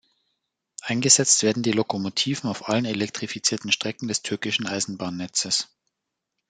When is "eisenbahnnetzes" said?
4.65-5.67